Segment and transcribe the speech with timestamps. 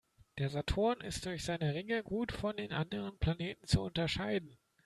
[0.39, 4.57] Der Saturn ist durch seine Ringe gut von den anderen Planeten zu unterscheiden.